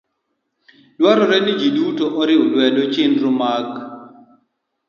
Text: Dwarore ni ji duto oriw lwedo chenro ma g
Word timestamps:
Dwarore 0.99 1.37
ni 1.45 1.53
ji 1.59 1.69
duto 1.75 2.05
oriw 2.21 2.41
lwedo 2.51 2.83
chenro 2.93 3.29
ma 3.39 3.53
g 3.67 3.69